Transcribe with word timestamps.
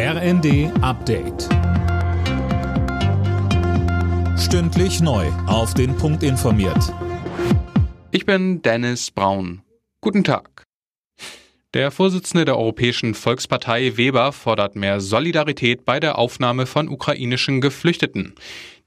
RND 0.00 0.70
Update. 0.80 1.48
Stündlich 4.38 5.00
neu. 5.00 5.26
Auf 5.48 5.74
den 5.74 5.96
Punkt 5.96 6.22
informiert. 6.22 6.94
Ich 8.12 8.24
bin 8.24 8.62
Dennis 8.62 9.10
Braun. 9.10 9.62
Guten 10.00 10.22
Tag. 10.22 10.62
Der 11.74 11.90
Vorsitzende 11.90 12.44
der 12.44 12.56
Europäischen 12.56 13.14
Volkspartei 13.14 13.96
Weber 13.96 14.30
fordert 14.30 14.76
mehr 14.76 15.00
Solidarität 15.00 15.84
bei 15.84 15.98
der 15.98 16.16
Aufnahme 16.16 16.66
von 16.66 16.88
ukrainischen 16.88 17.60
Geflüchteten. 17.60 18.36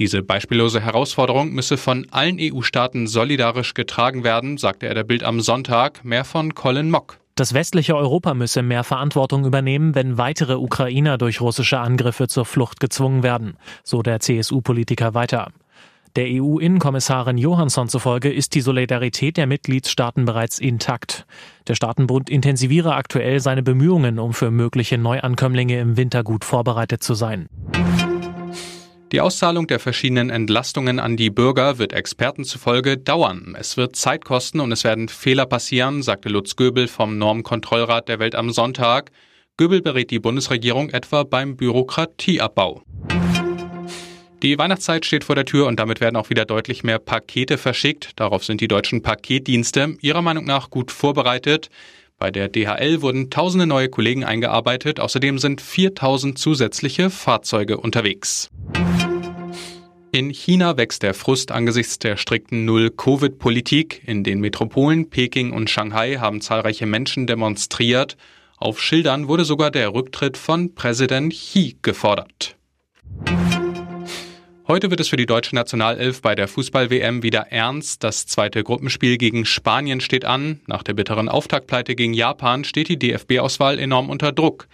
Diese 0.00 0.24
beispiellose 0.24 0.80
Herausforderung 0.80 1.52
müsse 1.52 1.76
von 1.76 2.08
allen 2.10 2.38
EU-Staaten 2.40 3.06
solidarisch 3.06 3.74
getragen 3.74 4.24
werden, 4.24 4.58
sagte 4.58 4.86
er 4.86 4.94
der 4.94 5.04
Bild 5.04 5.22
am 5.22 5.40
Sonntag, 5.40 6.04
mehr 6.04 6.24
von 6.24 6.56
Colin 6.56 6.90
Mock. 6.90 7.20
Das 7.36 7.52
westliche 7.52 7.94
Europa 7.94 8.32
müsse 8.32 8.62
mehr 8.62 8.82
Verantwortung 8.82 9.44
übernehmen, 9.44 9.94
wenn 9.94 10.16
weitere 10.16 10.54
Ukrainer 10.54 11.18
durch 11.18 11.42
russische 11.42 11.78
Angriffe 11.78 12.28
zur 12.28 12.46
Flucht 12.46 12.80
gezwungen 12.80 13.22
werden, 13.22 13.58
so 13.84 14.00
der 14.00 14.20
CSU-Politiker 14.20 15.12
weiter. 15.12 15.52
Der 16.16 16.28
EU-Innenkommissarin 16.28 17.36
Johansson 17.36 17.90
zufolge 17.90 18.32
ist 18.32 18.54
die 18.54 18.62
Solidarität 18.62 19.36
der 19.36 19.46
Mitgliedstaaten 19.46 20.24
bereits 20.24 20.58
intakt. 20.58 21.26
Der 21.68 21.74
Staatenbund 21.74 22.30
intensiviere 22.30 22.94
aktuell 22.94 23.38
seine 23.40 23.62
Bemühungen, 23.62 24.18
um 24.18 24.32
für 24.32 24.50
mögliche 24.50 24.96
Neuankömmlinge 24.96 25.78
im 25.78 25.98
Winter 25.98 26.24
gut 26.24 26.42
vorbereitet 26.42 27.02
zu 27.02 27.12
sein. 27.12 27.50
Die 29.12 29.20
Auszahlung 29.20 29.68
der 29.68 29.78
verschiedenen 29.78 30.30
Entlastungen 30.30 30.98
an 30.98 31.16
die 31.16 31.30
Bürger 31.30 31.78
wird 31.78 31.92
Experten 31.92 32.42
zufolge 32.42 32.98
dauern. 32.98 33.56
Es 33.56 33.76
wird 33.76 33.94
Zeit 33.94 34.24
kosten 34.24 34.58
und 34.58 34.72
es 34.72 34.82
werden 34.82 35.08
Fehler 35.08 35.46
passieren, 35.46 36.02
sagte 36.02 36.28
Lutz 36.28 36.56
Göbel 36.56 36.88
vom 36.88 37.16
Normkontrollrat 37.16 38.08
der 38.08 38.18
Welt 38.18 38.34
am 38.34 38.50
Sonntag. 38.50 39.12
Göbel 39.56 39.80
berät 39.80 40.10
die 40.10 40.18
Bundesregierung 40.18 40.90
etwa 40.90 41.22
beim 41.22 41.56
Bürokratieabbau. 41.56 42.82
Die 44.42 44.58
Weihnachtszeit 44.58 45.06
steht 45.06 45.24
vor 45.24 45.36
der 45.36 45.44
Tür 45.44 45.66
und 45.66 45.78
damit 45.78 46.00
werden 46.00 46.16
auch 46.16 46.28
wieder 46.28 46.44
deutlich 46.44 46.82
mehr 46.82 46.98
Pakete 46.98 47.58
verschickt. 47.58 48.10
Darauf 48.16 48.44
sind 48.44 48.60
die 48.60 48.68
deutschen 48.68 49.02
Paketdienste 49.02 49.96
ihrer 50.00 50.20
Meinung 50.20 50.44
nach 50.44 50.68
gut 50.68 50.90
vorbereitet. 50.90 51.70
Bei 52.18 52.30
der 52.30 52.48
DHL 52.48 53.02
wurden 53.02 53.28
tausende 53.30 53.66
neue 53.66 53.88
Kollegen 53.88 54.24
eingearbeitet. 54.24 55.00
Außerdem 55.00 55.38
sind 55.38 55.60
4000 55.60 56.38
zusätzliche 56.38 57.10
Fahrzeuge 57.10 57.76
unterwegs. 57.76 58.50
In 60.16 60.30
China 60.30 60.78
wächst 60.78 61.02
der 61.02 61.12
Frust 61.12 61.52
angesichts 61.52 61.98
der 61.98 62.16
strikten 62.16 62.64
Null-Covid-Politik. 62.64 64.00
In 64.06 64.24
den 64.24 64.40
Metropolen 64.40 65.10
Peking 65.10 65.52
und 65.52 65.68
Shanghai 65.68 66.16
haben 66.16 66.40
zahlreiche 66.40 66.86
Menschen 66.86 67.26
demonstriert. 67.26 68.16
Auf 68.56 68.80
Schildern 68.80 69.28
wurde 69.28 69.44
sogar 69.44 69.70
der 69.70 69.92
Rücktritt 69.92 70.38
von 70.38 70.74
Präsident 70.74 71.34
Xi 71.34 71.76
gefordert. 71.82 72.56
Heute 74.66 74.90
wird 74.90 75.00
es 75.00 75.08
für 75.08 75.18
die 75.18 75.26
deutsche 75.26 75.54
Nationalelf 75.54 76.22
bei 76.22 76.34
der 76.34 76.48
Fußball-WM 76.48 77.22
wieder 77.22 77.48
ernst. 77.50 78.02
Das 78.02 78.26
zweite 78.26 78.64
Gruppenspiel 78.64 79.18
gegen 79.18 79.44
Spanien 79.44 80.00
steht 80.00 80.24
an. 80.24 80.62
Nach 80.66 80.82
der 80.82 80.94
bitteren 80.94 81.28
Auftaktpleite 81.28 81.94
gegen 81.94 82.14
Japan 82.14 82.64
steht 82.64 82.88
die 82.88 82.98
DFB-Auswahl 82.98 83.78
enorm 83.78 84.08
unter 84.08 84.32
Druck. 84.32 84.66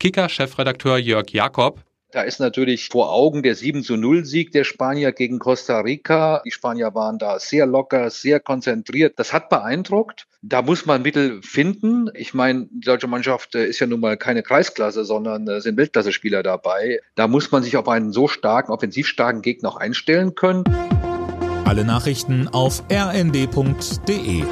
Kicker-Chefredakteur 0.00 0.96
Jörg 0.96 1.28
Jakob. 1.32 1.82
Da 2.16 2.22
ist 2.22 2.40
natürlich 2.40 2.88
vor 2.88 3.12
Augen 3.12 3.42
der 3.42 3.54
7 3.54 3.82
zu 3.82 3.98
0 3.98 4.24
Sieg 4.24 4.50
der 4.50 4.64
Spanier 4.64 5.12
gegen 5.12 5.38
Costa 5.38 5.80
Rica. 5.80 6.40
Die 6.46 6.50
Spanier 6.50 6.94
waren 6.94 7.18
da 7.18 7.38
sehr 7.38 7.66
locker, 7.66 8.08
sehr 8.08 8.40
konzentriert. 8.40 9.18
Das 9.18 9.34
hat 9.34 9.50
beeindruckt. 9.50 10.26
Da 10.40 10.62
muss 10.62 10.86
man 10.86 11.02
Mittel 11.02 11.42
finden. 11.42 12.08
Ich 12.14 12.32
meine, 12.32 12.68
die 12.70 12.86
deutsche 12.86 13.06
Mannschaft 13.06 13.54
äh, 13.54 13.66
ist 13.66 13.80
ja 13.80 13.86
nun 13.86 14.00
mal 14.00 14.16
keine 14.16 14.42
Kreisklasse, 14.42 15.04
sondern 15.04 15.46
äh, 15.46 15.60
sind 15.60 15.76
Weltklasse-Spieler 15.76 16.42
dabei. 16.42 17.00
Da 17.16 17.28
muss 17.28 17.52
man 17.52 17.62
sich 17.62 17.76
auf 17.76 17.86
einen 17.86 18.12
so 18.12 18.28
starken, 18.28 18.72
offensiv 18.72 19.06
starken 19.08 19.42
Gegner 19.42 19.68
auch 19.68 19.76
einstellen 19.76 20.34
können. 20.34 20.64
Alle 21.66 21.84
Nachrichten 21.84 22.48
auf 22.48 22.82
rnd.de 22.90 24.42